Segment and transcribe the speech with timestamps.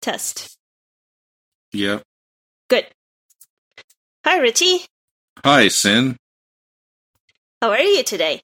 [0.00, 0.56] Test.
[1.72, 2.02] Yep.
[2.68, 2.86] Good.
[4.24, 4.86] Hi, Richie.
[5.44, 6.16] Hi, Sin.
[7.60, 8.40] How are you today?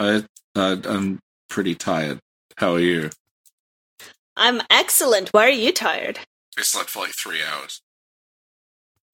[0.00, 0.24] I,
[0.56, 2.18] uh, I'm pretty tired.
[2.56, 3.10] How are you?
[4.36, 5.30] I'm excellent.
[5.30, 6.20] Why are you tired?
[6.58, 7.80] I slept for like three hours.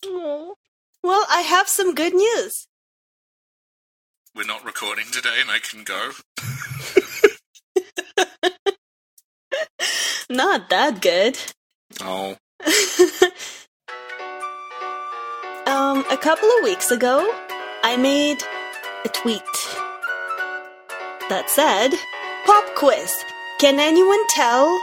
[0.04, 0.54] Oh.
[1.02, 2.66] Well, I have some good news.
[4.34, 6.12] We're not recording today and I can go.
[10.30, 11.36] Not that good.
[12.00, 12.36] Oh.
[15.66, 17.28] um, a couple of weeks ago,
[17.82, 18.40] I made
[19.04, 19.42] a tweet
[21.28, 21.90] that said,
[22.46, 23.12] Pop quiz.
[23.58, 24.80] Can anyone tell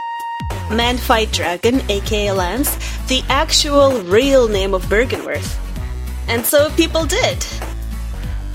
[0.70, 2.76] Man Fight Dragon, aka Lance,
[3.06, 5.56] the actual real name of Byrgenwerth?
[6.28, 7.42] And so people did.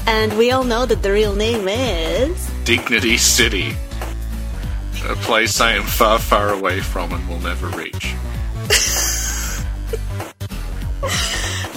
[0.05, 2.51] And we all know that the real name is.
[2.65, 3.73] Dignity City.
[5.05, 8.15] A place I am far, far away from and will never reach.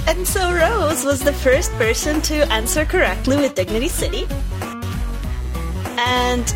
[0.09, 4.25] And so Rose was the first person to answer correctly with Dignity City.
[5.99, 6.47] And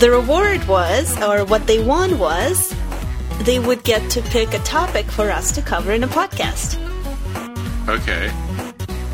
[0.00, 2.74] the reward was, or what they won was,
[3.42, 6.78] they would get to pick a topic for us to cover in a podcast.
[7.88, 8.26] Okay.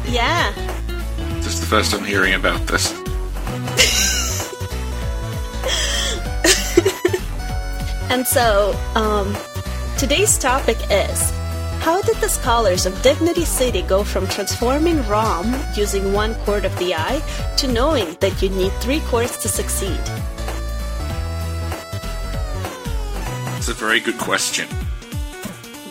[0.09, 0.53] Yeah.
[1.37, 2.93] This is the first I'm hearing about this.
[8.17, 9.37] And so, um,
[9.99, 11.31] today's topic is
[11.85, 16.75] How did the scholars of Dignity City go from transforming Rom using one cord of
[16.79, 17.21] the eye
[17.59, 20.01] to knowing that you need three cords to succeed?
[23.59, 24.67] It's a very good question.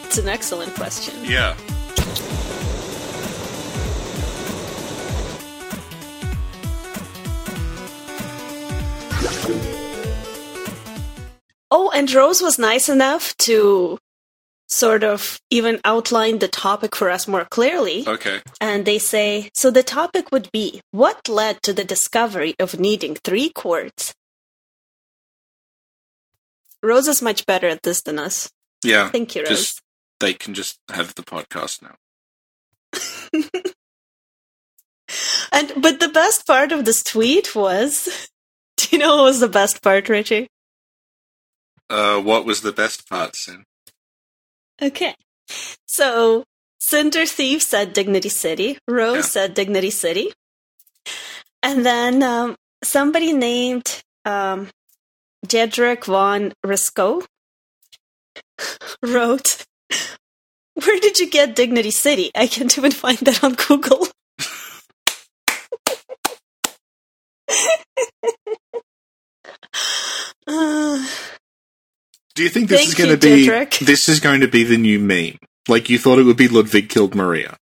[0.06, 1.14] It's an excellent question.
[1.24, 1.56] Yeah.
[11.78, 13.98] Oh, and Rose was nice enough to
[14.70, 18.08] sort of even outline the topic for us more clearly.
[18.08, 18.40] Okay.
[18.62, 23.16] And they say so the topic would be what led to the discovery of needing
[23.16, 24.16] three cords?
[26.82, 28.50] Rose is much better at this than us.
[28.82, 29.10] Yeah.
[29.10, 29.50] Thank you, Rose.
[29.50, 29.82] Just
[30.22, 31.96] they can just have the podcast now.
[35.52, 38.30] And but the best part of this tweet was
[38.78, 40.48] do you know what was the best part, Richie?
[41.90, 43.64] Uh, what was the best part, Sin?
[44.82, 45.16] Okay.
[45.86, 46.44] So
[46.80, 48.78] Cinder Thief said Dignity City.
[48.88, 49.22] Rose Yeah.
[49.22, 50.34] said Dignity City.
[51.64, 54.70] And then um, somebody named um,
[55.48, 57.26] Jedrick von Risco
[59.02, 59.64] wrote,
[60.74, 62.32] Where did you get Dignity City?
[62.36, 64.08] I can't even find that on Google.
[70.48, 71.04] Uh,
[72.36, 74.78] Do you think this Thank is going to be this is going to be the
[74.78, 75.38] new meme?
[75.68, 77.58] Like you thought it would be Ludwig killed Maria,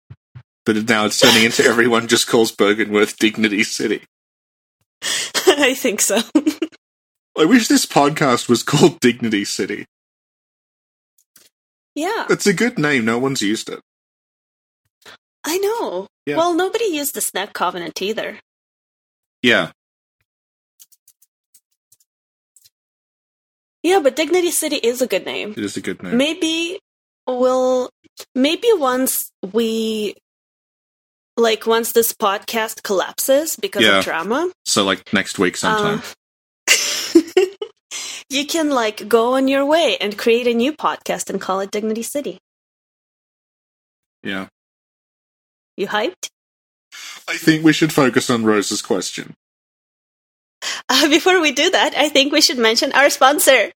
[0.65, 4.03] but now it's turning into everyone just calls Byrgenwerth Dignity City.
[5.47, 6.19] I think so.
[7.37, 9.85] I wish this podcast was called Dignity City.
[11.95, 13.05] yeah, It's a good name.
[13.05, 13.79] No one's used it.
[15.43, 16.07] I know.
[16.25, 16.37] Yeah.
[16.37, 18.39] Well, nobody used the Snack Covenant either.
[19.41, 19.71] Yeah,
[23.83, 25.51] Yeah, but Dignity City is a good name.
[25.57, 26.17] it is a good name.
[26.17, 26.79] Maybe
[27.27, 27.89] we'll
[28.35, 30.15] maybe once we
[31.37, 33.99] like once this podcast collapses because Yeah.
[33.99, 36.01] of drama, So like next week sometime.
[36.67, 36.73] uh,
[38.29, 41.71] you can like go on your way and create a new podcast and call it
[41.71, 42.39] Dignity City.
[44.23, 44.47] yeah.
[45.77, 46.27] You hyped?
[47.29, 49.33] I think we should focus on Rose's question.
[50.91, 53.71] Uh, before we do that, I think we should mention our sponsor.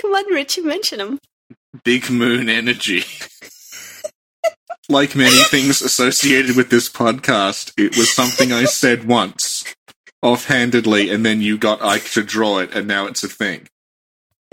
[0.00, 1.18] Come on, Richie, mention him.
[1.84, 3.04] Big Moon Energy.
[4.88, 9.64] like many things associated with this podcast, it was something I said once,
[10.22, 13.68] offhandedly, and then you got Ike to draw it, and now it's a thing.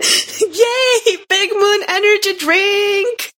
[0.00, 1.16] Yay!
[1.28, 3.33] Big Moon Energy Drink!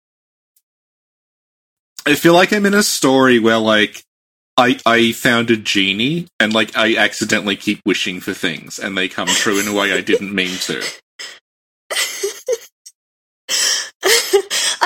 [2.06, 4.02] I feel like I'm in a story where, like,
[4.56, 9.08] I, I found a genie, and, like, I accidentally keep wishing for things, and they
[9.08, 10.82] come true in a way I didn't mean to.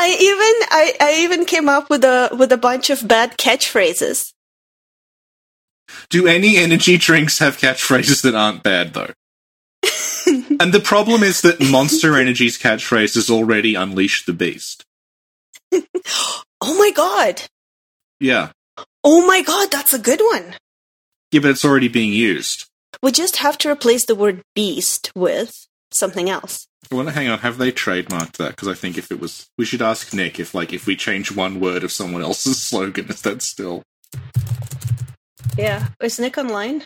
[0.01, 4.33] I even I, I even came up with a with a bunch of bad catchphrases.
[6.09, 9.13] Do any energy drinks have catchphrases that aren't bad, though?
[10.61, 14.85] and the problem is that Monster Energy's catchphrase is already Unleash the Beast.
[16.61, 17.43] Oh my god!
[18.21, 18.51] Yeah.
[19.05, 20.55] Oh my god, that's a good one.
[21.31, 22.67] Yeah, but it's already being used.
[23.03, 26.67] We just have to replace the word beast with something else.
[26.91, 27.41] Well, hang on.
[27.41, 28.51] Have they trademarked that?
[28.51, 31.35] Because I think if it was, we should ask Nick if, like, if we change
[31.35, 33.83] one word of someone else's slogan, is that still?
[35.57, 35.89] Yeah.
[36.03, 36.85] Is Nick online?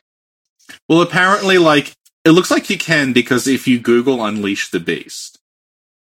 [0.88, 1.92] Well, apparently, like,
[2.24, 5.38] it looks like you can because if you Google "Unleash the Beast,"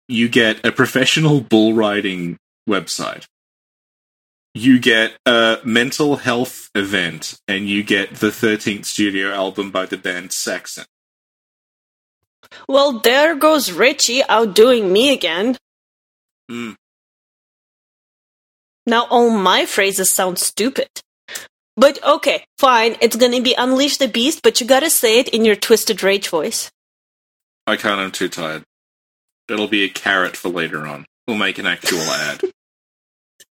[0.08, 2.36] you get a professional bull riding
[2.68, 3.26] website.
[4.54, 9.96] You get a mental health event, and you get the 13th studio album by the
[9.96, 10.86] band Saxon.
[12.68, 15.56] Well, there goes Richie outdoing me again.
[16.48, 16.72] Hmm.
[18.86, 20.88] Now all my phrases sound stupid.
[21.76, 25.44] But okay, fine, it's gonna be Unleash the Beast, but you gotta say it in
[25.44, 26.70] your twisted rage voice.
[27.66, 28.64] I can't, I'm too tired.
[29.48, 31.06] It'll be a carrot for later on.
[31.26, 32.42] We'll make an actual ad.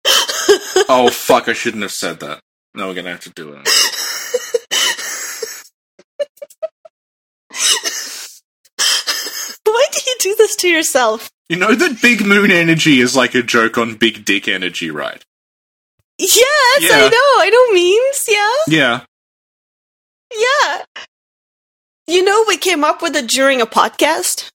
[0.89, 2.41] oh, fuck, I shouldn't have said that.
[2.75, 3.69] No, we're gonna have to do it.
[9.65, 11.31] Why do you do this to yourself?
[11.49, 15.23] You know that Big Moon Energy is like a joke on Big Dick Energy, right?
[16.19, 16.97] Yes, Yeah.
[16.97, 18.75] I know, I know memes, yeah?
[18.79, 19.01] Yeah.
[20.35, 21.05] Yeah.
[22.09, 24.49] You know we came up with it during a podcast?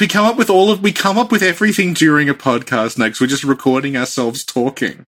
[0.00, 3.20] We come up with all of we come up with everything during a podcast next.
[3.20, 5.04] We're just recording ourselves talking.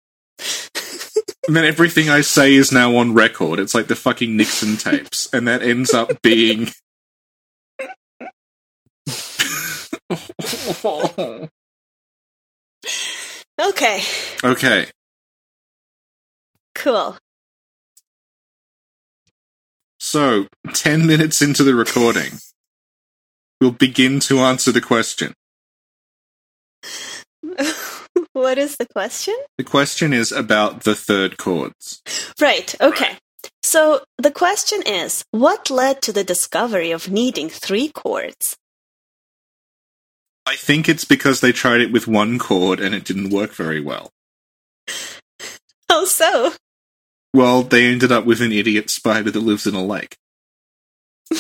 [1.48, 3.60] And then everything I say is now on record.
[3.60, 5.34] It's like the fucking Nixon tapes.
[5.34, 6.68] And that ends up being
[13.60, 14.02] Okay,
[14.44, 14.86] Okay.
[16.76, 17.18] cool.
[20.00, 22.34] So, 10 minutes into the recording,
[23.60, 25.34] we'll begin to answer the question.
[28.38, 29.36] what is the question?
[29.58, 32.02] The question is about the third cords.
[32.40, 33.18] Right, okay.
[33.64, 38.58] So the question is what led to the discovery of needing three cords?
[40.46, 43.82] I think it's because they tried it with one cord and it didn't work very
[43.82, 44.12] well.
[45.90, 46.54] How so?
[47.34, 50.16] Well, they ended up with an idiot spider that lives in a lake.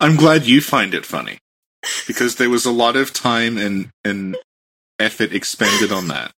[0.00, 1.38] I'm glad you find it funny
[2.06, 4.36] because there was a lot of time and and
[4.98, 6.32] effort expended on that.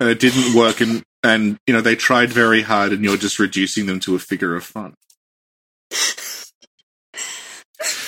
[0.00, 3.38] And it didn't work, and and you know they tried very hard, and you're just
[3.38, 4.94] reducing them to a figure of fun.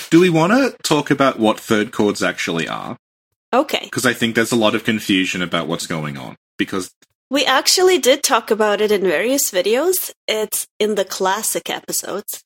[0.09, 2.97] Do we want to talk about what third cords actually are?
[3.53, 3.81] okay.
[3.83, 6.35] Because I think there's a lot of confusion about what's going on.
[6.57, 6.91] Because
[7.29, 10.11] We actually did talk about it in various videos.
[10.27, 12.43] It's in the classic episodes.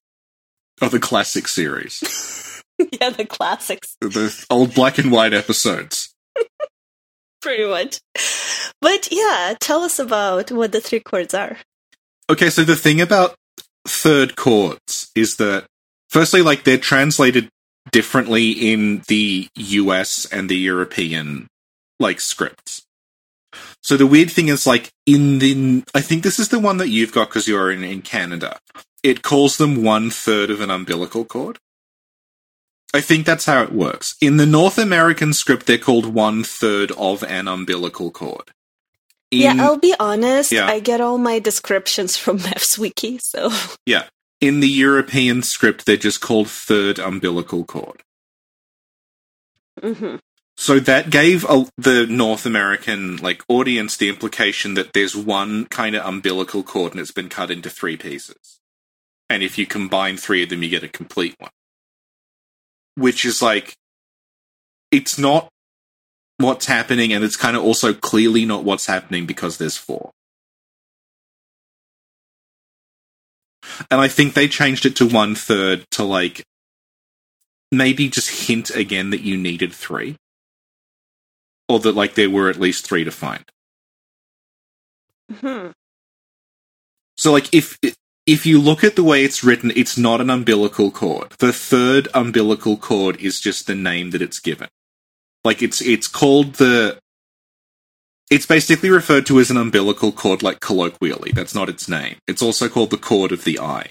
[0.81, 2.63] Of the classic series,
[3.00, 6.13] yeah, the classics, the old black and white episodes.
[7.42, 8.00] pretty much.
[8.80, 11.57] But yeah, tell us about what the three cords are.
[12.30, 13.36] Okay, so the thing about
[13.88, 15.66] third cords is that,
[16.10, 17.50] firstly, like they're translated
[17.92, 21.48] differently in the US and the European
[22.00, 22.83] like scripts.
[23.83, 26.89] So the weird thing is, like in the, I think this is the one that
[26.89, 28.60] you've got because you're in, in Canada.
[29.03, 31.57] It calls them one third of an umbilical cord.
[32.94, 34.15] I think that's how it works.
[34.21, 38.51] In the North American script, they're called one third of an umbilical cord.
[39.31, 40.51] yeah, I'll be honest.
[40.51, 40.68] Yeah.
[40.68, 43.49] I get all my descriptions from Mavs Wiki, so
[43.85, 44.06] Yeah.
[44.42, 48.04] In the European script, they're just called third umbilical cord.
[49.81, 50.16] hmm
[50.57, 55.95] So that gave a, the North American like audience the implication that there's one kind
[55.95, 58.59] of umbilical cord and it's been cut into three pieces.
[59.31, 61.52] And if you combine three of them, you get a complete one.
[62.95, 63.76] Which is like,
[64.92, 65.47] it's not
[66.38, 70.11] what's happening, and it's kind of also clearly not what's happening because there's four.
[73.90, 76.44] And I think they changed it to one third to like
[77.71, 80.18] maybe just hint again that you needed three.
[81.69, 83.45] Or that like there were at least three to find.
[85.31, 85.68] hmm
[87.18, 87.78] So like if
[88.25, 91.31] if you look at the way it's written, it's not an umbilical cord.
[91.40, 94.69] The third umbilical cord is just the name that it's given.
[95.44, 96.99] Like it's it's called the
[98.30, 101.31] it's basically referred to as an umbilical cord like colloquially.
[101.31, 102.18] That's not its name.
[102.28, 103.90] It's also called the cord of the eye.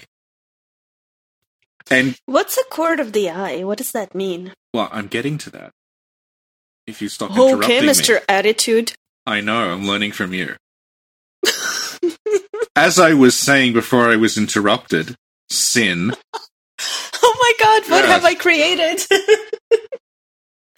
[1.89, 3.63] And What's a cord of the eye?
[3.63, 4.53] What does that mean?
[4.73, 5.71] well, I'm getting to that.
[6.87, 7.91] If you stop oh, Okay, interrupting me.
[7.91, 8.23] Mr.
[8.29, 8.93] Attitude.
[9.27, 10.55] I know, I'm learning from you
[12.75, 15.15] as I was saying before I was interrupted,
[15.49, 16.13] sin.
[17.23, 18.11] oh my god, what yeah.
[18.11, 19.01] have I created?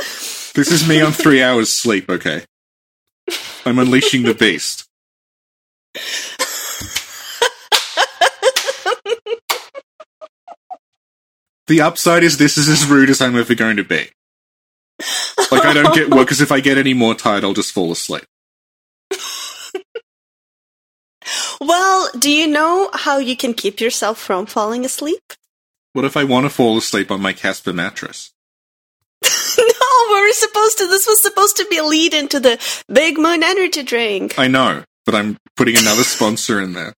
[0.55, 2.45] this is me on three hours sleep, okay?
[3.65, 4.87] I'm unleashing the beast.
[11.67, 14.09] the upside is this is as rude as I'm ever going to be.
[15.51, 17.91] Like, I don't get work because if I get any more tired, I'll just fall
[17.91, 18.25] asleep.
[21.65, 25.21] Well, do you know how you can keep yourself from falling asleep?
[25.93, 28.31] What if I want to fall asleep on my Casper mattress?
[29.57, 29.63] no,
[30.09, 30.87] we were supposed to.
[30.87, 32.59] This was supposed to be a lead into the
[32.91, 34.37] Big Moon Energy drink.
[34.37, 36.93] I know, but I'm putting another sponsor in there.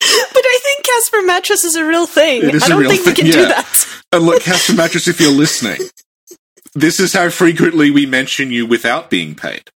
[0.32, 2.44] But I think Casper mattress is a real thing.
[2.44, 3.86] It is I a don't real think we thing, can do that.
[4.12, 5.80] And look, Casper mattress, if you're listening,
[6.74, 9.70] this is how frequently we mention you without being paid.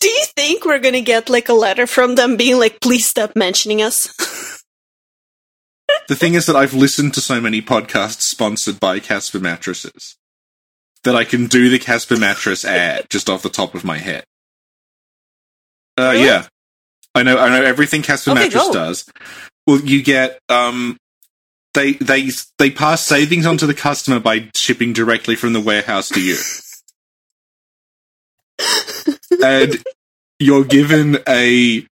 [0.00, 3.34] Do you think we're gonna get like a letter from them being like, "Please stop
[3.36, 4.08] mentioning us"?
[6.08, 10.16] The thing is that I've listened to so many podcasts sponsored by Casper mattresses
[11.04, 14.24] that I can do the Casper mattress ad just off the top of my head.
[15.98, 16.24] Uh, Really?
[16.26, 16.46] yeah,
[17.14, 17.38] I know.
[17.38, 18.72] I know everything Casper Okay, mattress go.
[18.72, 19.04] does.
[19.66, 20.96] Well, you get um,
[21.74, 22.28] they they
[22.58, 26.36] they pass savings on to the customer by shipping directly from the warehouse to you,
[29.42, 29.82] and
[30.38, 31.86] you're given a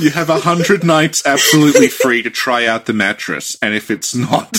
[0.00, 4.14] you have a hundred nights absolutely free to try out the mattress, and if it's
[4.14, 4.56] not,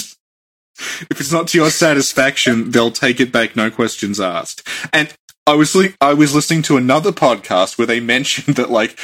[1.09, 4.67] if it's not to your satisfaction, they'll take it back, no questions asked.
[4.91, 5.13] And
[5.45, 8.97] I was li- I was listening to another podcast where they mentioned that like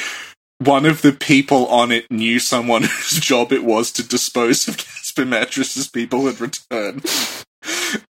[0.58, 4.76] one of the people on it knew someone whose job it was to dispose of
[4.76, 7.04] Casper mattresses people had returned.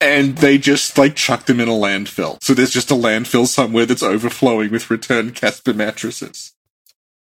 [0.02, 2.38] And they just like chucked them in a landfill.
[2.42, 6.54] So there's just a landfill somewhere that's overflowing with returned Casper mattresses.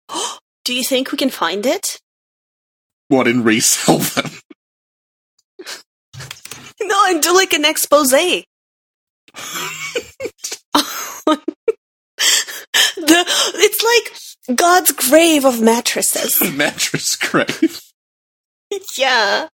[0.64, 2.00] Do you think we can find it?
[3.09, 4.31] What and resell them?
[6.81, 8.11] No, and do like an expose.
[8.11, 8.45] the
[13.57, 16.40] it's like God's grave of mattresses.
[16.57, 17.81] Mattress grave.
[18.97, 19.49] yeah.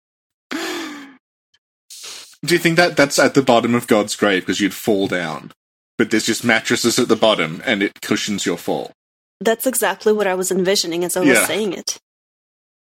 [2.45, 5.53] Do you think that that's at the bottom of God's grave because you'd fall down?
[5.99, 8.93] But there's just mattresses at the bottom and it cushions your fall.
[9.41, 11.47] That's exactly what I was envisioning as I was Yeah.
[11.47, 11.99] saying it.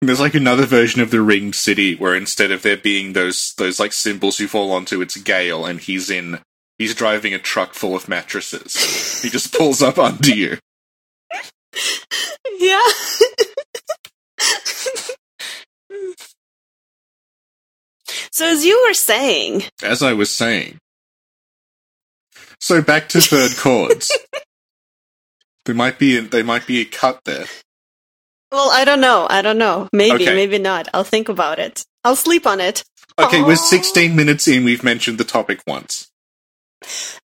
[0.03, 3.79] There's like another version of the ringed city where instead of there being those those
[3.79, 6.41] like symbols you fall onto, it's Gale and he's in
[6.79, 9.21] he's driving a truck full of mattresses.
[9.23, 10.57] he just pulls up under you.
[12.59, 12.81] Yeah.
[18.31, 20.79] so as you were saying, As I was saying.
[22.61, 24.11] So back to third cords.
[25.65, 27.47] There might be a, there might be a cut there.
[28.51, 29.27] well, I don't know.
[29.31, 29.89] I don't know.
[29.93, 30.35] Maybe, Okay.
[30.35, 30.89] maybe not.
[30.93, 31.85] I'll think about it.
[32.05, 32.83] I'll sleep on it.
[33.19, 33.47] Okay, Aw.
[33.47, 34.65] we're 16 minutes in.
[34.65, 36.09] We've mentioned the topic once.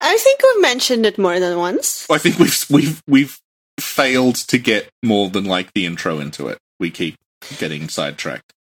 [0.00, 2.06] I think we've mentioned it more than once.
[2.10, 3.38] I think we've we've we've
[3.80, 6.58] failed to get more than like the intro into it.
[6.78, 7.16] We keep
[7.58, 8.52] getting sidetracked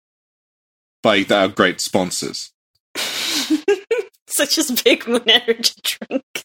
[1.03, 2.53] by our great sponsors.
[4.27, 6.45] Such as Big Moon Energy Drink.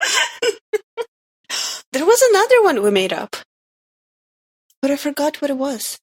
[1.92, 3.36] there was another one we made up.
[4.82, 5.98] But I forgot what it was.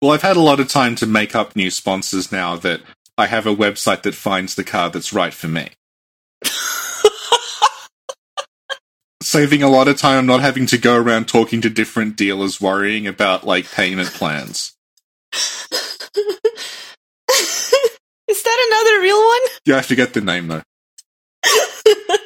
[0.00, 2.82] Well, I've had a lot of time to make up new sponsors now that
[3.18, 5.70] I have a website that finds the car that's right for me.
[9.22, 13.06] Saving a lot of time, not having to go around talking to different dealers worrying
[13.06, 14.75] about like payment plans.
[18.28, 19.40] Is that another real one?
[19.64, 20.62] Yeah, I forget the name though.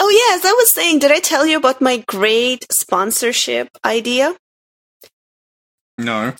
[0.00, 4.34] Oh, yeah, as I was saying, did I tell you about my great sponsorship idea?
[5.96, 6.34] No.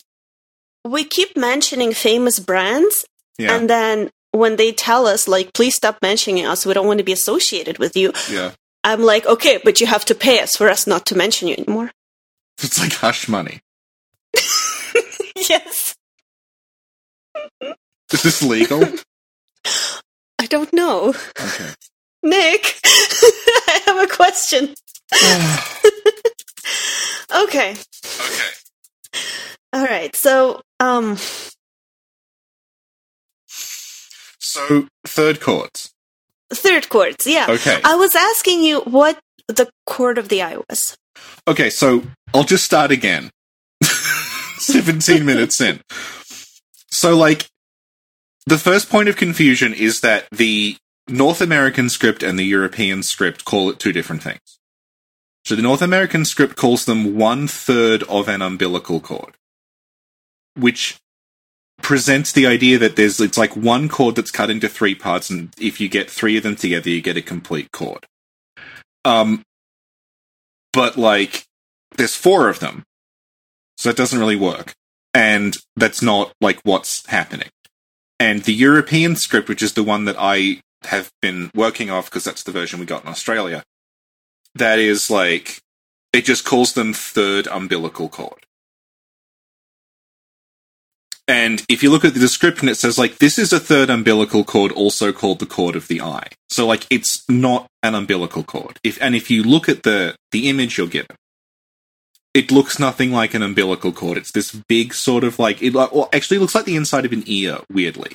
[0.84, 3.06] We keep mentioning famous brands,
[3.38, 3.54] Yeah.
[3.56, 7.04] and then when they tell us, like, please stop mentioning us, we don't want to
[7.04, 8.50] be associated with you, yeah.
[8.82, 11.54] I'm like, okay, but you have to pay us for us not to mention you
[11.56, 11.90] anymore.
[12.62, 13.60] It's like hush money.
[15.36, 15.94] yes.
[18.14, 18.82] Is this legal?
[20.38, 21.08] I don't know.
[21.40, 21.70] Okay.
[22.22, 24.74] Nick, I have a question.
[27.34, 27.72] Okay.
[27.72, 28.50] okay.
[29.72, 30.14] All right.
[30.14, 31.16] So, um,
[34.38, 35.90] So third cords.
[36.52, 37.26] third cords.
[37.26, 37.46] Yeah.
[37.48, 37.80] Okay.
[37.84, 39.18] I was asking you what
[39.48, 40.96] the cord of the eye was.
[41.48, 43.30] Okay, so I'll just start again.
[44.58, 45.80] 17 minutes in.
[46.92, 47.46] So, like,
[48.46, 50.76] the first point of confusion is that the
[51.08, 54.58] North American script and the European script call it two different things.
[55.44, 59.34] So, the North American script calls them one third of an umbilical cord,
[60.54, 60.98] which
[61.82, 65.52] presents the idea that there's it's like one cord that's cut into three parts, and
[65.58, 68.06] if you get three of them together, you get a complete cord.
[69.04, 69.42] Um,
[70.72, 71.44] but like
[71.96, 72.84] there's four of them,
[73.76, 74.72] so it doesn't really work,
[75.12, 77.50] and that's not like what's happening.
[78.18, 82.24] And the European script, which is the one that I have been working off because
[82.24, 83.64] that's the version we got in Australia,
[84.54, 85.60] that is like
[86.12, 88.46] it just calls them third umbilical cord.
[91.26, 94.44] And if you look at the description, it says like this is a third umbilical
[94.44, 96.28] cord, also called the cord of the eye.
[96.50, 98.78] So like it's not an umbilical cord.
[98.84, 101.16] If and if you look at the the image you're given,
[102.34, 104.18] it looks nothing like an umbilical cord.
[104.18, 107.22] It's this big sort of like it well, actually looks like the inside of an
[107.26, 107.60] ear.
[107.70, 108.12] Weirdly,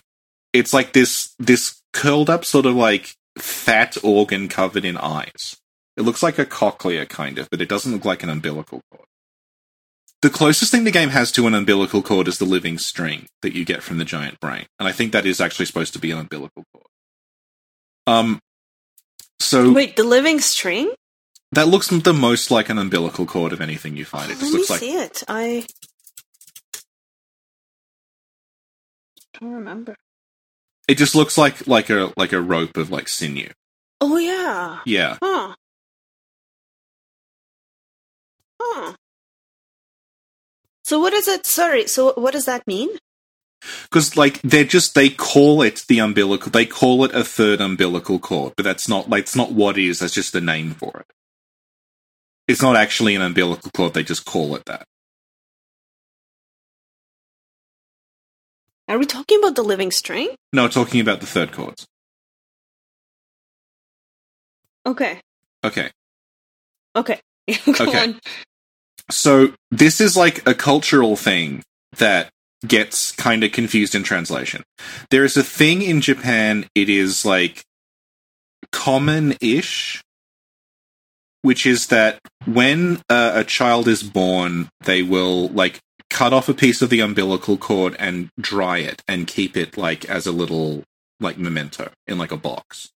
[0.53, 5.57] it's like this this curled up sort of like fat organ covered in eyes.
[5.95, 9.05] It looks like a cochlea kind of, but it doesn't look like an umbilical cord.
[10.21, 13.55] The closest thing the game has to an umbilical cord is the living string that
[13.55, 16.11] you get from the giant brain, and I think that is actually supposed to be
[16.11, 16.85] an umbilical cord.
[18.05, 18.39] Um,
[19.39, 20.93] so Wait, the living string?
[21.51, 24.31] That looks the most like an umbilical cord of anything you find.
[24.31, 25.23] It Let just me looks like see it.
[25.27, 25.65] I
[29.39, 29.95] don't remember.
[30.87, 33.49] it just looks like like a like a rope of like sinew.
[34.01, 34.79] Oh yeah.
[34.85, 35.55] Yeah, Huh.
[38.61, 38.93] Huh.
[40.83, 41.45] So what is it?
[41.45, 41.87] Sorry.
[41.87, 42.89] So what does that mean?
[43.83, 46.49] because like they're just they call it the umbilical.
[46.51, 49.85] They call it a third umbilical cord, but that's not like it's not what it
[49.85, 49.99] is.
[49.99, 51.05] That's just the name for it.
[52.49, 53.93] It's not actually an umbilical cord.
[53.93, 54.83] They just call it that.
[58.87, 60.29] Are we talking about the living string?
[60.51, 61.85] No, talking about the third chords.
[64.83, 65.21] Okay.
[65.63, 65.91] Okay.
[66.95, 67.19] Okay.
[67.65, 67.99] Go Okay.
[67.99, 68.19] on.
[69.11, 71.61] So this is like a cultural thing
[71.97, 72.31] that
[72.65, 74.63] gets kind of confused in translation.
[75.11, 77.63] There is a thing in Japan, it is like
[78.71, 80.01] common ish,
[81.41, 86.53] which is that when uh, a child is born, they will like cut off a
[86.53, 90.83] piece of the umbilical cord and dry it and keep it like as a little
[91.19, 92.89] like memento in like a box.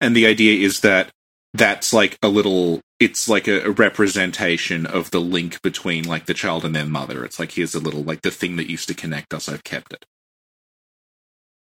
[0.00, 1.10] And the idea is that
[1.54, 6.34] that's like a little it's like a, a representation of the link between like the
[6.34, 7.24] child and their mother.
[7.24, 9.92] It's like here's a little like the thing that used to connect us, I've kept
[9.92, 10.04] it.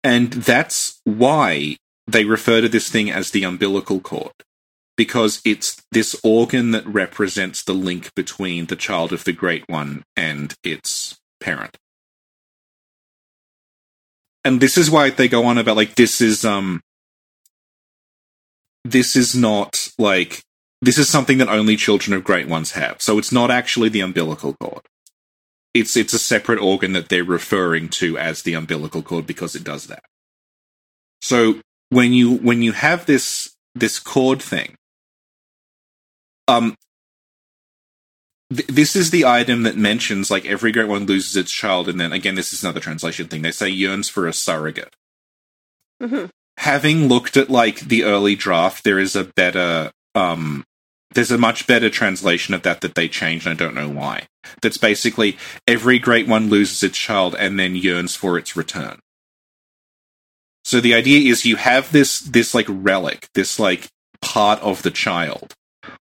[0.03, 4.33] And that's why they refer to this thing as the umbilical cord.
[4.97, 10.05] Because it's this organ that represents the link between the child of the Great One
[10.17, 11.77] and its parent.
[14.45, 16.83] And this is why they go on about like this is um
[18.85, 20.43] this is not like
[20.83, 23.01] this is something that only children of great ones have.
[23.01, 24.83] So it's not actually the umbilical cord.
[25.73, 29.65] It's it's a separate organ that they're referring to as the umbilical cord because it
[29.65, 30.05] does that.
[31.23, 34.77] So when you when you have this this cord thing,
[36.49, 36.77] um,
[38.55, 42.01] th- this is the item that mentions like every great one loses its child, and
[42.01, 43.43] then again this is another translation thing.
[43.43, 44.95] They say yearns for a surrogate
[46.01, 46.27] hmm
[46.59, 50.65] having looked at like the early draft, there is a better um
[51.15, 54.27] there's a much better translation of that that they changed, and I don't know why.
[54.63, 58.99] That's basically every great one loses its child and then yearns for its return.
[60.65, 63.89] So the idea is you have this this like relic, this like
[64.21, 65.55] part of the child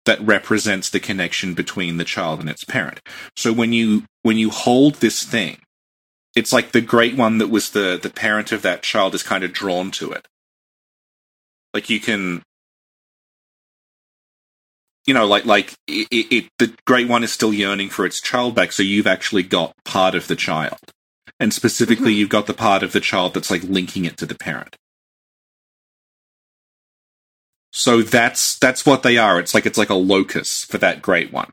[0.06, 3.00] that represents the connection between the child and its parent.
[3.36, 5.58] So when you when you hold this thing,
[6.36, 9.44] it's like the great one that was the the parent of that child is kind
[9.44, 10.26] of drawn to it.
[11.74, 12.42] Like you can,
[15.06, 18.54] you know, like like it, it, the great one is still yearning for its child
[18.54, 18.72] back.
[18.72, 20.78] So you've actually got part of the child,
[21.38, 22.16] and specifically, Mhm.
[22.16, 24.76] you've got the part of the child that's like linking it to the parent.
[27.72, 29.38] So that's that's what they are.
[29.38, 31.50] It's like it's like a locus for that great one.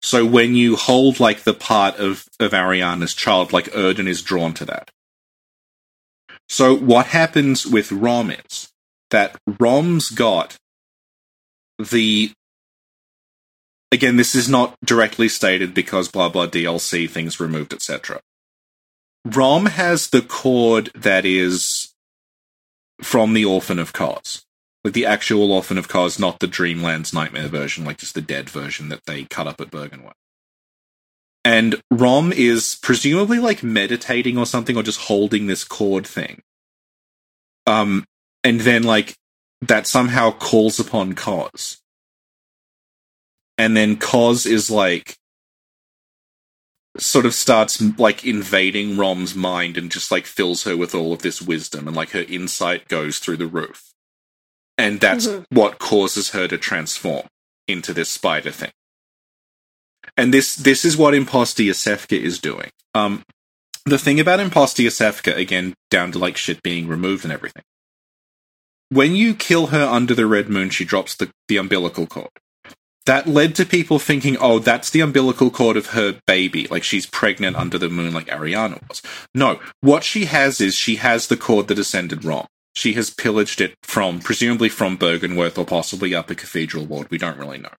[0.00, 4.54] So when you hold like the part of of Arianna's child, like Oedon is drawn
[4.54, 4.90] to that.
[6.48, 8.70] So what happens with Rom is
[9.10, 10.56] that Rom's got
[11.78, 12.32] the
[13.90, 18.20] again, this is not directly stated because blah blah DLC things removed, etc.
[19.24, 21.94] Rom has the cord that is
[23.00, 24.42] from the Orphan of Kos.
[24.84, 28.50] Like the actual Orphan of Kos, not the Dreamlands Nightmare version, like just the dead
[28.50, 30.12] version that they cut up at Byrgenwerth.
[31.44, 36.42] And Rom is presumably like meditating or something, or just holding this cord thing.
[37.66, 38.04] Um,
[38.44, 39.16] and then like
[39.60, 41.80] that somehow calls upon Kos.
[43.58, 45.16] And then Kos is like
[46.98, 51.22] sort of starts like invading Rom's mind and just like fills her with all of
[51.22, 53.92] this wisdom and like her insight goes through the roof.
[54.82, 55.44] And that's Mhm.
[55.50, 57.26] what causes her to transform.
[57.68, 58.72] into this spider thing.
[60.16, 62.70] And this this is what Imposter Iosefka is doing.
[62.92, 63.22] Um,
[63.86, 67.62] the thing about Imposter Iosefka, again, down to like shit being removed and everything.
[68.88, 72.30] When you kill her under the red moon, she drops the, the umbilical cord.
[73.06, 76.66] That led to people thinking, oh, that's the umbilical cord of her baby.
[76.68, 79.02] Like she's pregnant under the moon, like Arianna was.
[79.34, 82.48] No, what she has is she has the cord that ascended wrong.
[82.74, 87.10] She has pillaged it from, presumably from Byrgenwerth or possibly Upper Cathedral Ward.
[87.10, 87.74] We don't really know.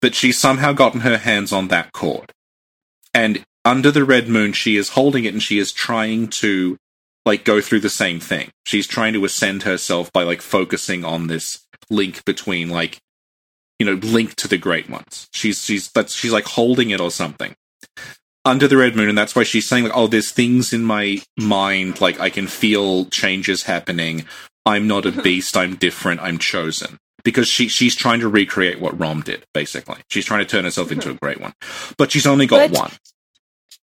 [0.00, 2.32] But she's somehow gotten her hands on that cord.
[3.14, 6.76] And under the red moon, she is holding it and she is trying to
[7.24, 8.50] like go through the same thing.
[8.66, 12.98] She's trying to ascend herself by like focusing on this link between like
[13.78, 15.28] you know link to the great ones.
[15.32, 17.54] She's she's that's she's like holding it or something
[18.44, 21.18] under the red moon, and that's why she's saying like, oh, there's things in my
[21.38, 24.24] mind like I can feel changes happening.
[24.66, 25.56] I'm not a beast.
[25.56, 26.20] I'm different.
[26.20, 29.44] I'm chosen because she she's trying to recreate what Rom did.
[29.54, 31.52] Basically, she's trying to turn herself into a great one,
[31.96, 32.92] but she's only got But- one.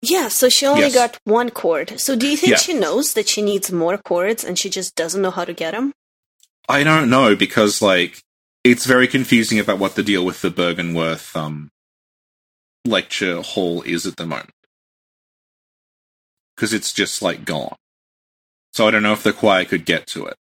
[0.01, 0.93] Yeah, so she only Yes.
[0.93, 1.99] got one cord.
[1.99, 2.57] So do you think Yeah.
[2.57, 5.71] she knows that she needs more cords and she just doesn't know how to get
[5.71, 5.91] them?
[6.69, 8.21] I don't know because like
[8.63, 11.69] it's very confusing about what the deal with the Byrgenwerth um
[12.85, 14.53] lecture hall is at the moment
[16.55, 17.75] because it's just like gone.
[18.73, 20.35] So I don't know if the choir could get to it.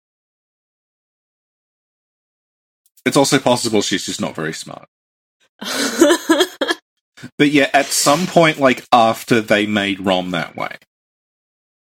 [3.06, 4.88] It's also possible she's just not very smart.
[7.38, 10.78] But yeah, at some point, like after they made Rom that way,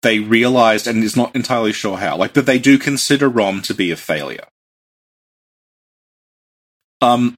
[0.02, 3.74] they realized, and is not entirely sure how, like, but they do consider Rom to
[3.74, 4.46] be a failure.
[7.00, 7.36] Um,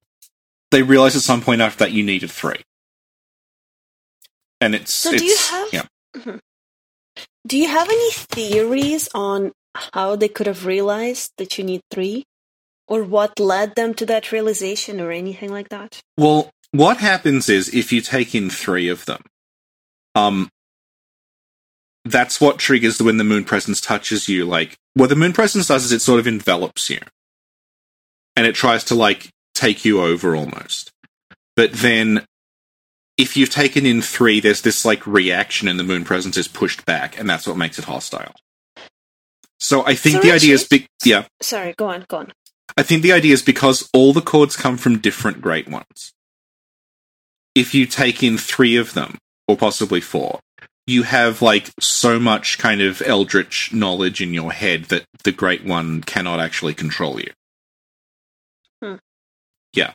[0.71, 2.63] they realized at some point after that you needed three,
[4.61, 6.37] and it's So do you have- yeah.
[7.47, 12.25] do you have any theories on how they could have realized that you need three?
[12.89, 16.01] Or what led them to that realization or anything like that?
[16.17, 19.23] Well, what happens is if you take in three of them,
[20.15, 20.49] um,
[22.05, 24.45] that's what triggers when the moon presence touches you.
[24.45, 27.01] Like, what the moon presence does is it sort of envelops you,
[28.37, 30.93] and it tries to like take you over almost.
[31.57, 32.25] But then,
[33.17, 36.85] if you've taken in three, there's this like reaction, and the moon presence is pushed
[36.85, 38.35] back, and that's what makes it hostile.
[39.59, 40.87] So I think So the idea is big.
[41.05, 42.33] Yeah, Sorry, go on, go on.
[42.77, 46.13] I think the idea is because all the cords come from different great ones.
[47.55, 49.17] If you take in three of them,
[49.49, 50.41] or possibly four,
[50.87, 55.65] you have like so much kind of eldritch knowledge in your head that the great
[55.65, 57.33] one cannot actually control you.
[58.83, 58.97] Hmm.
[59.73, 59.95] Yeah.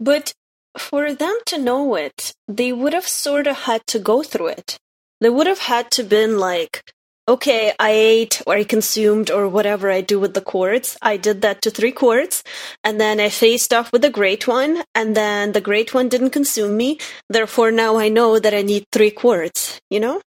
[0.00, 0.32] But
[0.76, 4.78] for them to know it, they would have sort of had to go through it.
[5.20, 6.82] They would have had to been like,
[7.28, 10.96] okay, I ate or I consumed or whatever I do with the quartz.
[11.00, 12.42] I did that to three quartz,
[12.82, 16.30] and then I faced off with the great one, and then the great one didn't
[16.30, 16.98] consume me.
[17.28, 19.80] Therefore, now I know that I need three quartz.
[19.90, 20.20] You know?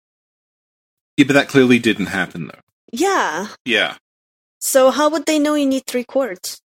[1.17, 2.60] Yeah, but that clearly didn't happen though.
[2.91, 3.47] Yeah.
[3.65, 3.95] Yeah.
[4.60, 6.62] So how would they know you need three quartz?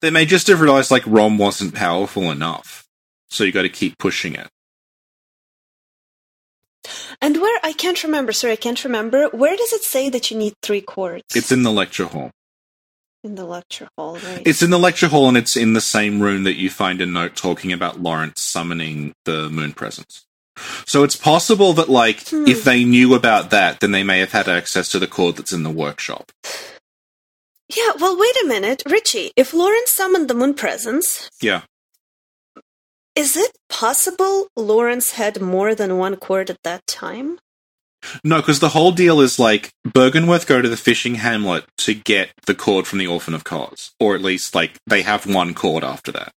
[0.00, 2.86] They may just have realized like Rom wasn't powerful enough.
[3.30, 4.48] So you gotta keep pushing it.
[7.22, 8.32] And where I can't remember.
[8.32, 9.28] Sorry, I can't remember.
[9.28, 11.34] Where does it say that you need three quartz?
[11.34, 12.30] It's in the lecture hall.
[13.22, 14.42] in the lecture hall, right?
[14.44, 17.06] It's in the lecture hall and it's in the same room that you find a
[17.06, 20.26] note talking about Lawrence summoning the moon presence.
[20.86, 22.46] So it's possible that, like, Hmm.
[22.46, 25.54] if they knew about that, then they may have had access to the cord that's
[25.54, 26.32] in the workshop.
[27.76, 29.32] Yeah, well, wait a minute, Richie.
[29.36, 31.62] If Lawrence summoned the moon presence, Yeah.
[33.14, 37.38] is it possible Lawrence had more than one cord at that time?
[38.22, 42.32] No, because the whole deal is like Byrgenwerth go to the fishing hamlet to get
[42.46, 45.82] the cord from the Orphan of Kos, or at least like they have one cord
[45.82, 46.32] after that.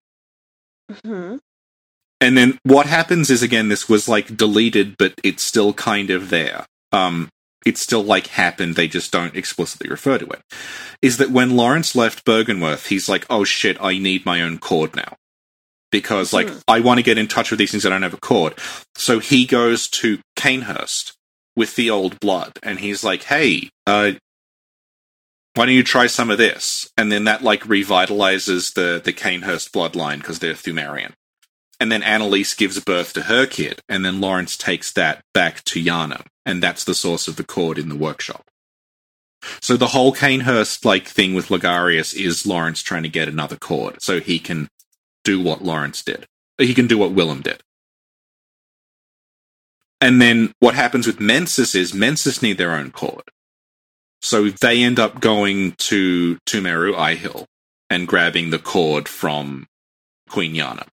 [1.04, 1.36] hmm
[2.20, 6.30] And then what happens is again, this was like deleted, but it's still kind of
[6.30, 6.66] there.
[6.92, 7.28] Um,
[7.66, 8.76] it's still like happened.
[8.76, 10.40] They just don't explicitly refer to it.
[11.02, 14.96] Is that when Lawrence left Byrgenwerth, he's like, "Oh shit, I need my own cord
[14.96, 15.16] now."
[15.92, 16.58] Because like Hmm.
[16.68, 17.82] I want to get in touch with these things.
[17.82, 18.54] That I don't have a cord,
[18.94, 21.12] so he goes to Cainhurst
[21.54, 24.12] with the old blood, and he's like, "Hey, uh,
[25.54, 29.70] why don't you try some of this?" And then that like revitalizes the the Cainhurst
[29.72, 31.12] bloodline because they're Pthumerian.
[31.78, 35.82] And then Annalise gives birth to her kid, and then Lawrence takes that back to
[35.82, 38.46] Yharnam, and that's the source of the cord in the workshop.
[39.60, 44.00] So the whole Cainhurst like thing with Logarius is Lawrence trying to get another cord
[44.00, 44.68] so he can
[45.24, 46.26] do what Lawrence did.
[46.56, 47.62] He can do what Willem did.
[50.00, 53.24] And then what happens with Mensis is Mensis need their own cord.
[54.22, 57.44] So they end up going to Pthumeru Ihyll
[57.90, 59.66] and grabbing the cord from
[60.28, 60.86] Queen Yana.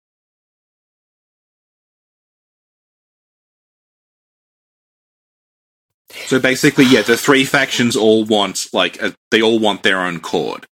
[6.27, 10.19] So basically, yeah, the three factions all want like a, they all want their own
[10.19, 10.65] cord,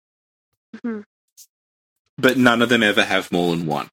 [0.76, 1.05] Mhm.
[2.18, 3.88] but none of them ever have more than one.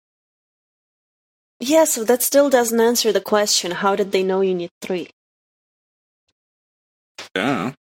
[1.59, 3.71] Yeah, so that still doesn't answer the question.
[3.71, 5.09] How did they know you need three?
[7.35, 7.73] Yeah.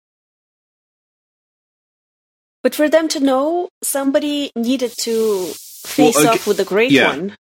[2.63, 5.53] But for them to know, somebody needed to
[5.85, 7.09] face okay, off with the Great yeah.
[7.09, 7.35] One.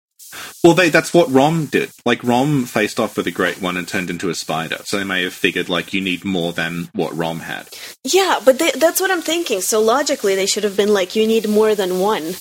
[0.63, 1.91] Well, they that's what Rom did.
[2.05, 4.77] Like Rom faced off with the Great One and turned into a spider.
[4.85, 7.67] So they may have figured like you need more than what Rom had.
[8.03, 9.61] Yeah, but they, that's what I'm thinking.
[9.61, 12.33] So logically, they should have been like, you need more than one.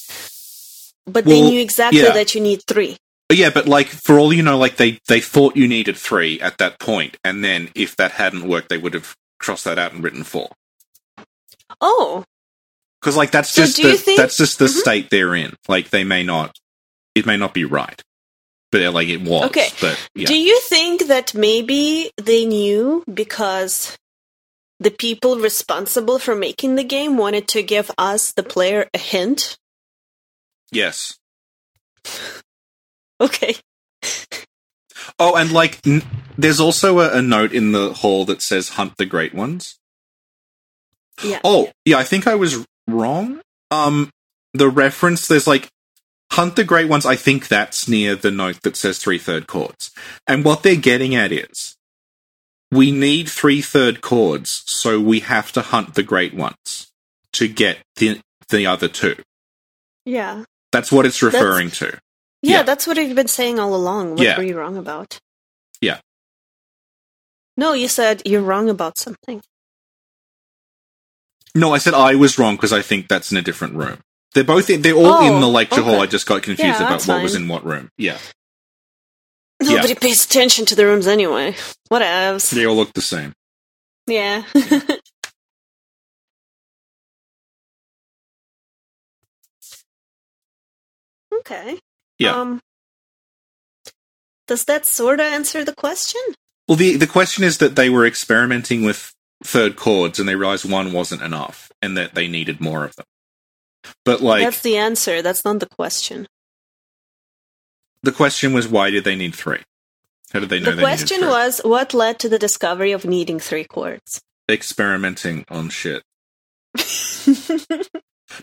[1.07, 2.12] But they knew exactly yeah.
[2.12, 2.96] that you need three.
[3.33, 6.59] Yeah, but like for all you know, like they they thought you needed three at
[6.59, 10.03] that point, and then if that hadn't worked, they would have crossed that out and
[10.05, 10.50] written four.
[11.81, 12.24] Oh,
[13.00, 14.81] Because like that's So just the, think- that's just the Mhm.
[14.81, 15.55] state they're in.
[15.68, 16.55] Like they may not,
[17.14, 18.03] it may not be right,
[18.70, 19.46] but uh, like it was.
[19.46, 19.68] Okay.
[19.81, 23.96] But yeah, do you think that maybe they knew because
[24.79, 29.57] the people responsible for making the game wanted to give us, the player, a hint?
[30.73, 31.18] yes.
[33.20, 33.55] Okay.
[35.18, 36.03] Oh, and like n-
[36.38, 39.79] there's also a, a note in the hall that says "Hunt the Great Ones."
[41.23, 41.40] Yeah.
[41.44, 43.42] Oh, yeah, I think I was wrong.
[43.70, 44.11] Um,
[44.55, 45.68] the reference there's like
[46.33, 47.05] hunt the great ones.
[47.07, 49.90] I think that's near the note that says three third cords,
[50.27, 51.77] and what they're getting at is
[52.71, 56.90] we need three third cords, so we have to hunt the great ones
[57.33, 59.16] to get the the other two.
[60.05, 60.45] Yeah.
[60.73, 61.99] That's what it's referring to.
[62.43, 62.62] Yeah, Yeah.
[62.62, 64.12] that's what I've been saying all along.
[64.12, 64.37] What Yeah.
[64.37, 65.19] were you wrong about?
[65.81, 66.01] Yeah.
[67.57, 69.43] No, you said you're wrong about something.
[71.55, 73.99] No, I said I was wrong because I think that's in a different room.
[74.35, 76.01] They're both in, they're all Oh, in the lecture hall.
[76.01, 77.90] I just got confused Yeah, about what was in what room.
[77.99, 78.19] Yeah,
[79.62, 81.55] Nobody pays attention to the rooms anyway.
[81.93, 82.51] Whatevs.
[82.51, 83.35] they all look the same.
[84.07, 84.45] Yeah.
[91.40, 91.79] okay.
[92.19, 92.40] Yeah.
[92.40, 92.61] Um,
[94.47, 96.21] does that sort of answer the question?
[96.66, 99.12] Well, the the question is that they were experimenting with
[99.45, 103.07] third cords and they realized one wasn't enough and that they needed more of them.
[104.05, 105.23] But like That's the answer.
[105.23, 106.27] That's not the question.
[108.03, 109.61] the question was, why did they need three?
[110.33, 111.33] How did they know The they question needed three?
[111.33, 114.21] was what led to the discovery of needing three cords?
[114.51, 116.03] experimenting on shit.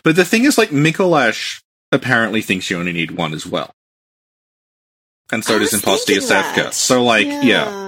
[0.04, 3.70] But the thing is, like Mikolash apparently thinks you only need one as well,
[5.32, 6.54] and so I does was Imposter thinking Iosefka.
[6.56, 6.74] that.
[6.74, 7.87] So like, yeah.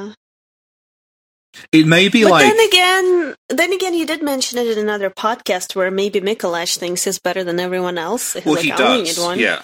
[1.73, 5.11] It may be But like then again, then again, you did mention it in another
[5.11, 8.35] podcast where maybe Mikolash thinks he's better than everyone else.
[8.35, 9.19] He's Well, like, he does.
[9.19, 9.39] one.
[9.39, 9.63] Yeah.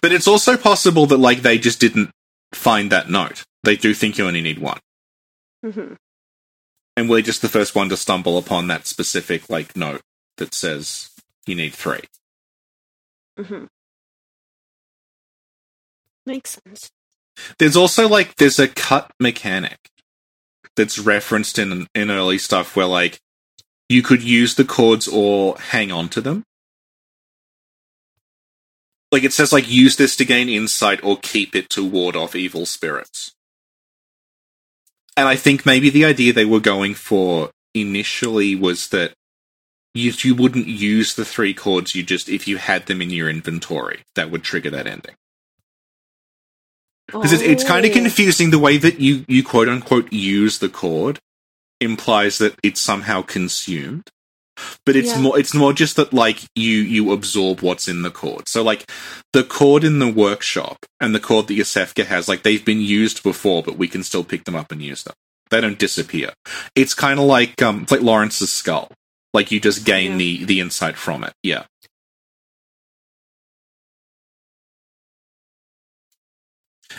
[0.00, 2.10] But it's also possible that like they just didn't
[2.52, 3.44] find that note.
[3.64, 4.78] They do think you only need one,
[5.64, 5.96] Mhm.
[6.96, 10.02] and we're just the first one to stumble upon that specific like note
[10.36, 11.10] that says
[11.46, 12.02] you need three.
[13.38, 13.68] Mhm.
[16.26, 16.90] Makes sense.
[17.58, 19.78] There's also like there's a cut mechanic
[20.76, 23.20] that's referenced in in early stuff where like
[23.88, 26.44] you could use the cords or hang on to them.
[29.12, 32.34] Like it says like use this to gain insight or keep it to ward off
[32.34, 33.32] evil spirits.
[35.16, 39.14] And I think maybe the idea they were going for initially was that
[39.94, 43.30] you you wouldn't use the three cords you just if you had them in your
[43.30, 45.14] inventory that would trigger that ending
[47.06, 47.94] because it's, it's kind of Oh.
[47.94, 48.50] confusing.
[48.50, 51.18] The way that you you quote unquote use the cord
[51.80, 54.08] implies that it's somehow consumed.
[54.86, 55.20] But it's Yeah.
[55.20, 58.88] more it's more just that like you you absorb what's in the cord so like
[59.32, 63.24] the cord in the workshop and the cord that Iosefka has like they've been used
[63.24, 65.14] before but we can still pick them up and use them.
[65.50, 66.34] They don't disappear.
[66.76, 68.92] It's kind of like um it's like lawrence's skull.
[69.32, 70.18] Like you just gain Yeah.
[70.18, 71.32] the the insight from it.
[71.42, 71.64] Yeah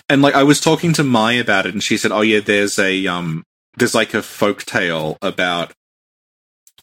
[0.09, 2.77] and like I was talking to Mai about it, and she said, "Oh yeah, there's
[2.79, 3.43] a um,
[3.77, 5.73] there's like a folk tale about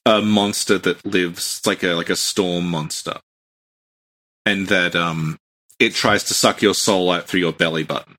[0.04, 3.20] a monster that lives it's like a like a storm monster,
[4.44, 5.38] and that um,
[5.78, 8.16] it tries to suck your soul out through your belly button.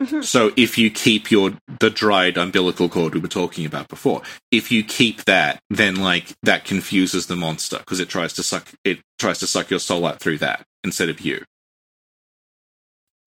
[0.00, 0.24] Mhm.
[0.24, 4.72] So if you keep your the dried umbilical cord we were talking about before, if
[4.72, 9.00] you keep that, then like that confuses the monster because it tries to suck it
[9.18, 11.44] tries to suck your soul out through that instead of you."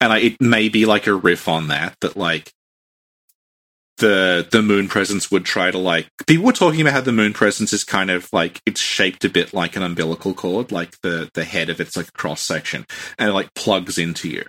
[0.04, 2.52] And it may be like a riff on that that like
[3.98, 7.32] the the moon presence would try to like people were talking about how the moon
[7.32, 11.30] presence is kind of like it's shaped a bit like an umbilical cord, like the
[11.34, 12.86] the head of it's like a cross section,
[13.18, 14.44] and it like plugs into you.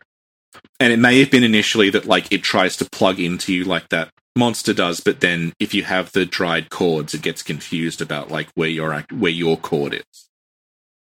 [0.80, 3.90] And it may have been initially that like it tries to plug into you like
[3.90, 8.30] that monster does, but then if you have the dried cords, it gets confused about
[8.30, 10.28] like where your where your cord is,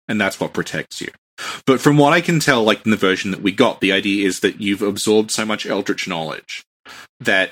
[0.08, 1.10] and that's what protects you.
[1.66, 4.28] But from what I can tell, like in the version that we got, the idea
[4.28, 6.64] is that you've absorbed so much eldritch knowledge
[7.20, 7.52] that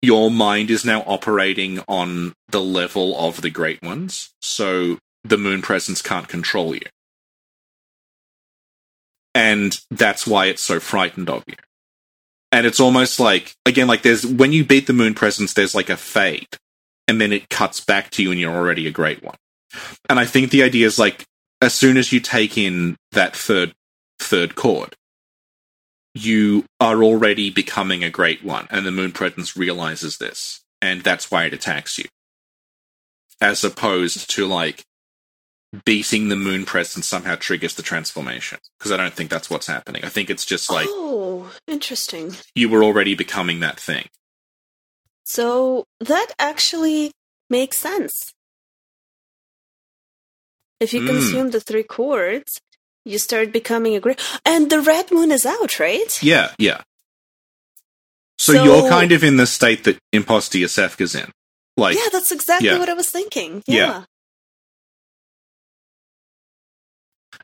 [0.00, 5.60] your mind is now operating on the level of the great ones, so the moon
[5.62, 6.86] presence can't control you.
[9.34, 11.54] And that's why it's so frightened of you.
[12.50, 15.90] And it's almost like, again, like there's, when you beat the moon presence, there's like
[15.90, 16.56] a fade,
[17.06, 19.36] and then it cuts back to you and you're already a great one.
[20.08, 21.24] And I think the idea is like,
[21.60, 23.74] as soon as you take in that third,
[24.18, 24.94] third cord,
[26.14, 31.30] you are already becoming a great one, and the moon presence realizes this, and that's
[31.30, 32.06] why it attacks you.
[33.40, 34.84] As opposed to like
[35.84, 38.58] beating the moon presence somehow triggers the transformation.
[38.78, 40.04] Because I don't think that's what's happening.
[40.04, 42.34] I think it's just like oh, interesting.
[42.54, 44.08] you were already becoming that thing.
[45.24, 47.12] So that actually
[47.50, 48.32] makes sense.
[50.80, 51.06] If you Mm.
[51.08, 52.60] consume the three cords,
[53.04, 54.20] you start becoming a great.
[54.44, 56.22] And the red moon is out, right?
[56.22, 56.82] Yeah, yeah.
[58.38, 60.78] So, So- you're kind of in the state that Imposter is
[61.14, 61.32] in.
[61.76, 62.78] Like, yeah, that's exactly yeah.
[62.78, 63.62] what I was thinking.
[63.66, 63.76] Yeah.
[63.76, 64.04] Yeah.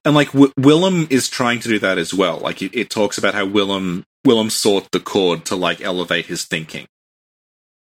[0.05, 2.39] and like w- Willem is trying to do that as well.
[2.39, 6.45] Like it, it talks about how Willem Willem sought the cord to like elevate his
[6.45, 6.87] thinking.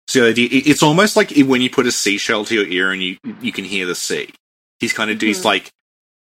[0.09, 2.93] So the idea, it- it's almost like when you put a seashell to your ear
[2.93, 4.31] and you you can hear the sea.
[4.81, 5.45] He's kind of he's Mhm.
[5.45, 5.67] like,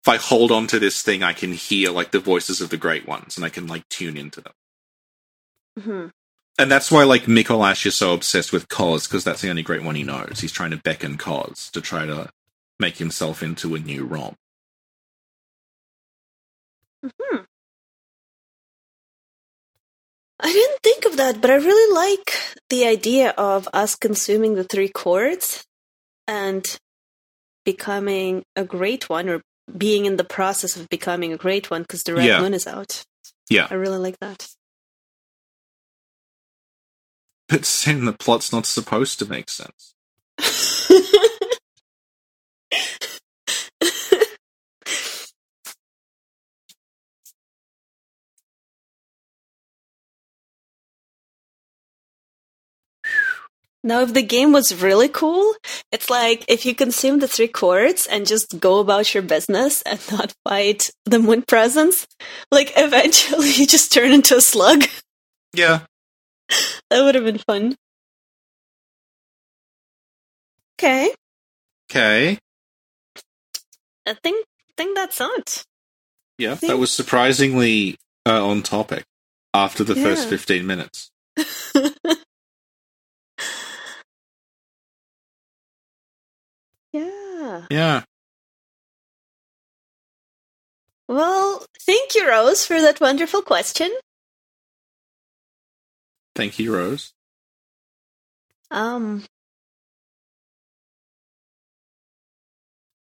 [0.04, 2.78] if I hold on to this thing, I can hear like the voices of the
[2.78, 4.54] great ones, and I can like tune into them.
[5.80, 6.08] hmm
[6.60, 9.84] And that's why like Mikolash is so obsessed with Kos because that's the only great
[9.84, 10.40] one he knows.
[10.42, 12.30] He's trying to beckon Kos to try to
[12.80, 14.36] make himself into a new Rom.
[17.04, 17.38] hmm
[20.40, 22.34] I didn't think of that, but I really like
[22.70, 25.66] the idea of us consuming the three cords
[26.28, 26.66] and
[27.65, 29.41] becoming a great one or
[29.78, 32.41] being in the process of becoming a great one because the red Yeah.
[32.41, 33.04] moon is out.
[33.50, 33.67] Yeah.
[33.69, 34.50] I really like that.
[37.47, 39.93] But saying the plot's not supposed to make sense.
[53.84, 55.56] Now, if the game was really cool,
[55.91, 60.00] it's like if you consume the three cords and just go about your business and
[60.12, 62.08] not fight the moon presence,
[62.52, 64.84] like eventually you just turn into a slug.
[65.54, 65.82] Yeah.
[66.89, 67.78] That would have been fun.
[70.78, 71.13] Okay,
[71.89, 72.38] Okay.
[74.06, 74.46] I think
[74.78, 75.63] think that's it.
[76.38, 79.04] Yeah, Think- that was surprisingly uh, on topic
[79.54, 81.12] after the first 15 minutes.
[86.94, 87.66] Yeah.
[87.70, 88.04] Yeah.
[91.08, 93.92] Well, thank you, Rose, for that wonderful question.
[96.36, 97.12] Thank you, Rose.
[98.70, 99.26] Um,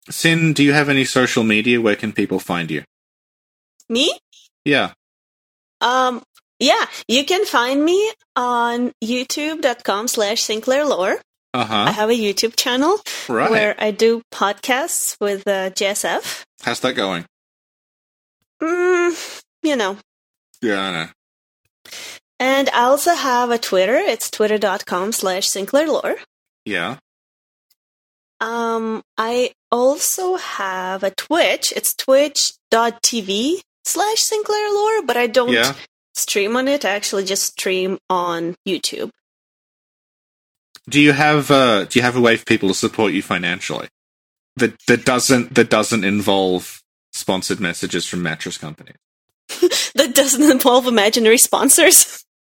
[0.09, 1.81] Sin, do you have any social media?
[1.81, 2.85] Where can people find you?
[3.89, 4.19] me?
[4.65, 4.93] Yeah.
[5.81, 6.23] Um,
[6.59, 11.21] yeah, you can find me on youtube.com slash Sinclair Lore.
[11.61, 13.51] Uh I have a YouTube channel Right.
[13.51, 16.43] where I do podcasts with uh, JSF.
[16.63, 17.25] How's that going?
[18.63, 19.97] Mm, you know.
[20.63, 21.09] Yeah, I know.
[22.39, 23.97] And I also have a Twitter.
[23.97, 26.17] It's twitter.com slash Sinclair Lore.
[26.65, 26.97] Yeah.
[28.41, 31.73] Um, I also have a Twitch.
[31.75, 35.75] It's twitch.tv slash Sinclair Lore, but I don't Yeah.
[36.15, 36.85] stream on it.
[36.85, 39.11] I actually just stream on YouTube.
[40.89, 43.89] Do you have uh do you have a way for people to support you financially?
[44.57, 46.81] That that doesn't that doesn't involve
[47.13, 48.97] sponsored messages from mattress companies.
[49.95, 52.23] that doesn't involve imaginary sponsors.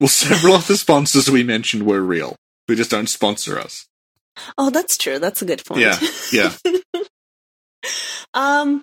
[0.00, 2.36] Well, several of the sponsors we mentioned were real.
[2.66, 3.86] They just don't sponsor us.
[4.56, 5.18] Oh, that's true.
[5.18, 5.82] That's a good point.
[5.82, 5.98] Yeah,
[6.32, 6.54] yeah.
[8.32, 8.80] um,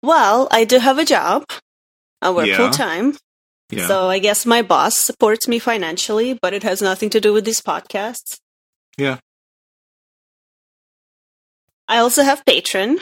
[0.00, 1.44] well, I do have a job.
[2.22, 2.56] I work Yeah.
[2.56, 3.16] full time.
[3.70, 3.86] Yeah.
[3.86, 7.44] So I guess my boss supports me financially, but it has nothing to do with
[7.44, 8.38] these podcasts.
[8.98, 9.18] Yeah.
[11.88, 13.00] I also have Patreon.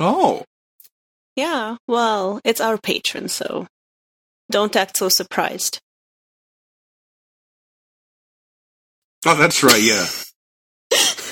[0.00, 0.44] oh.
[1.36, 3.66] Yeah, well, it's our Patreon, so
[4.50, 5.80] don't act so surprised.
[9.26, 9.82] Oh, that's right.
[9.82, 10.06] Yeah.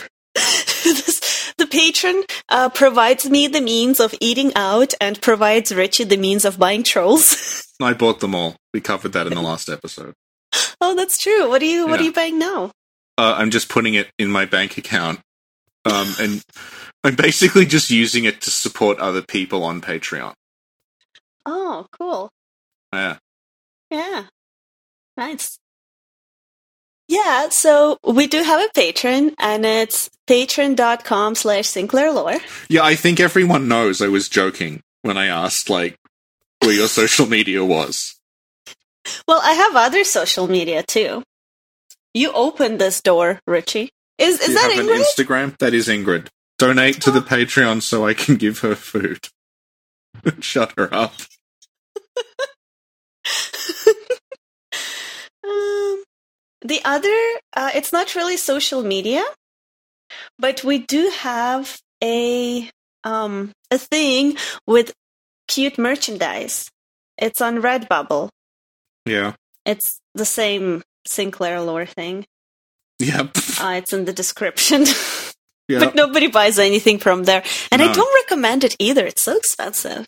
[1.56, 6.44] The Patreon uh, provides me the means of eating out and provides Richie the means
[6.44, 7.64] of buying trolls.
[7.80, 8.56] I bought them all.
[8.74, 10.14] We covered that in the last episode.
[10.80, 11.48] oh, that's true.
[11.48, 12.72] What are you What are you buying now?
[13.16, 15.20] Uh, I'm just putting it in my bank account,
[15.84, 16.42] um, and
[17.04, 20.34] I'm basically just using it to support other people on Patreon.
[21.46, 22.30] Oh, cool.
[22.92, 23.18] Yeah.
[23.92, 24.24] Yeah.
[25.16, 25.56] Nice.
[27.06, 32.40] Yeah, so we do have a Patreon, and it's patreon.com slash Sinclair Lore.
[32.68, 35.96] Yeah, I think everyone knows I was joking when I asked, like,
[36.60, 38.18] where your social media was.
[39.26, 41.22] Well, I have other social media too.
[42.12, 43.90] You opened this door, Richie.
[44.18, 44.96] Is is you that have Ingrid?
[44.96, 45.58] an Instagram?
[45.58, 46.28] That is Ingrid.
[46.58, 49.28] Donate to the Patreon so I can give her food.
[50.40, 51.14] Shut her up.
[55.44, 56.04] um,
[56.62, 57.16] the other,
[57.56, 59.24] uh, it's not really social media,
[60.38, 62.70] but we do have a
[63.02, 64.36] um a thing
[64.66, 64.92] with
[65.48, 66.70] cute merchandise.
[67.18, 68.30] It's on Redbubble.
[69.06, 69.34] Yeah.
[69.64, 72.26] It's the same Sinclair lore thing.
[72.98, 73.36] Yep.
[73.60, 74.84] Uh, it's in the description,
[75.68, 75.80] Yeah.
[75.80, 77.42] but nobody buys anything from there,
[77.72, 79.04] and I don't recommend it either.
[79.06, 80.06] It's so expensive.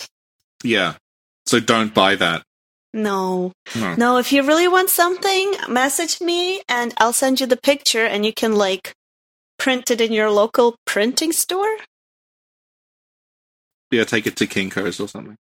[0.63, 0.95] Yeah.
[1.47, 2.43] So don't buy that.
[2.95, 3.95] No, No.
[3.97, 4.17] no.
[4.19, 8.33] If you really want something, message me, and I'll send you the picture, and you
[8.33, 8.93] can like
[9.59, 11.77] print it in your local printing store.
[13.91, 15.37] Yeah, take it to Kinko's or something.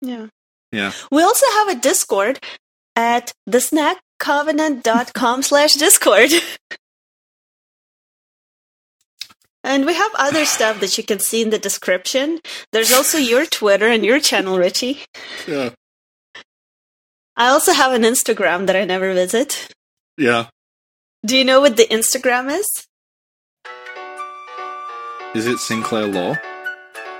[0.00, 0.26] Yeah.
[0.72, 0.92] Yeah.
[1.10, 2.38] We also have a Discord
[2.96, 6.30] at thesnackcovenant.com slash Discord.
[9.66, 12.38] And we have other stuff that you can see in the description.
[12.70, 15.02] There's also your Twitter and your channel, Richie.
[15.48, 15.70] Yeah.
[17.36, 19.66] I also have an Instagram that I never visit.
[20.16, 20.46] Yeah.
[21.24, 22.86] Do you know what the Instagram is?
[25.34, 26.40] Is it Sinclair Lore?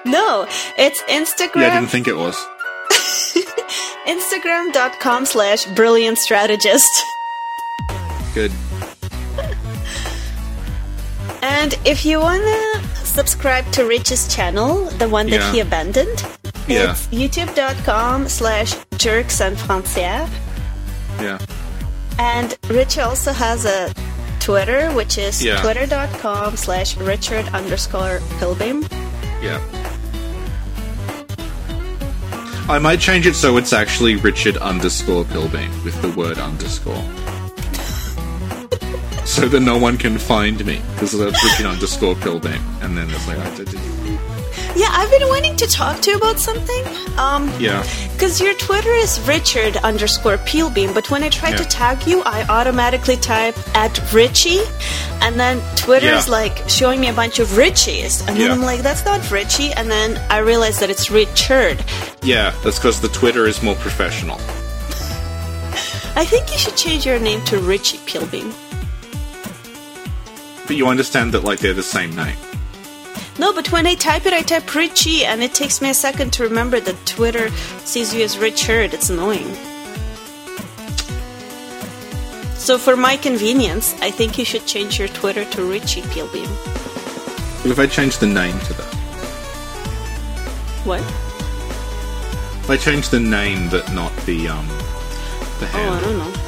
[0.04, 0.46] No,
[0.78, 1.62] it's Instagram.
[1.62, 2.36] Yeah, I didn't think it was.
[4.06, 6.90] Instagram.com slash brilliant strategist.
[8.34, 8.52] Good.
[11.42, 15.52] And if you wanna subscribe to Rich's channel, the one that Yeah.
[15.52, 16.24] he abandoned,
[16.66, 16.92] Yeah.
[16.92, 20.28] it's youtube.com slash jerks sans frontières.
[21.20, 21.38] Yeah.
[22.18, 23.92] And Rich also has a
[24.40, 25.60] Twitter, which is Yeah.
[25.60, 28.86] twitter.com slash richard underscore pilbeam.
[29.42, 29.60] Yeah.
[32.68, 37.04] I might change it so it's actually Richard underscore Pilbeam with the word underscore.
[39.24, 43.28] so that no one can find me because that's Richard underscore Pilbeam, and then it's
[43.28, 43.38] like.
[44.76, 46.84] Yeah, I've been wanting to talk to you about something.
[47.18, 52.06] Um, Yeah, Because your Twitter is Richard underscore Peelbeam, but when I try to tag
[52.06, 54.60] you, I automatically type at Richie,
[55.22, 56.32] and then Twitter is Yeah.
[56.32, 58.52] like showing me a bunch of Richies, and then Yeah.
[58.52, 61.82] I'm like, that's not Richie, and then I realize that it's Richard.
[62.22, 62.52] yeah.
[62.62, 64.38] That's because the Twitter is more professional.
[66.16, 68.52] I think you should change your name to Richie Peelbeam.
[70.66, 72.36] But you understand that like they're the same name.
[73.38, 76.32] No, but when I type it, I type Richie, and it takes me a second
[76.34, 77.50] to remember that Twitter
[77.84, 78.94] sees you as Richard.
[78.94, 79.52] It's annoying.
[82.54, 86.48] So, for my convenience, I think you should change your Twitter to Richie Peelbeam.
[87.62, 88.94] What if I change the name to that?
[90.84, 91.00] What?
[92.64, 94.66] If I change the name, but not the um
[95.60, 96.45] the Oh, I don't know.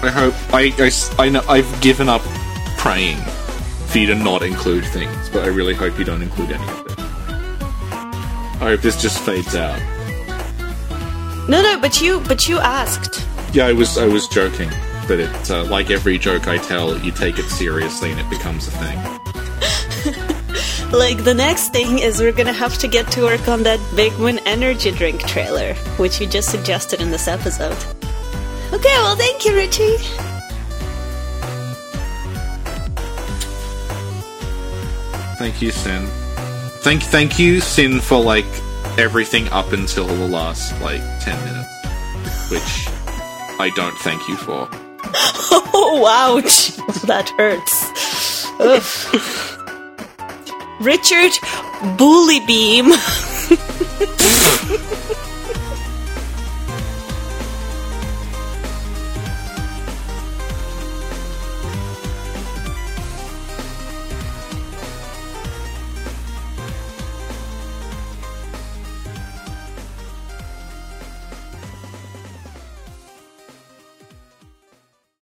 [0.00, 2.22] I hope I, I, I know I've given up
[2.76, 3.18] praying
[3.88, 6.86] for you to not include things, but I really hope you don't include any of
[6.86, 6.98] it.
[8.60, 9.78] I hope this just fades out.
[11.48, 13.26] No, no, but you, but you asked.
[13.52, 14.68] Yeah, I was I was joking
[15.08, 18.68] that it uh, like every joke I tell, you take it seriously and it becomes
[18.68, 20.28] a thing.
[20.92, 24.18] Like the next thing is we're gonna have to get to work on that Big
[24.18, 27.76] Moon energy drink trailer, which you just suggested in this episode.
[28.72, 29.96] Okay, well, thank you, Richie.
[35.38, 36.06] Thank you, Sin.
[36.82, 38.46] Thank thank you, Sin, for like
[38.98, 42.88] everything up until the last like ten minutes, which
[43.60, 44.68] I don't thank you for.
[45.72, 46.76] Oh, ouch!
[47.06, 48.46] That hurts.
[48.60, 48.84] Ugh.
[50.80, 51.32] Richard
[51.96, 52.86] Bully Beam.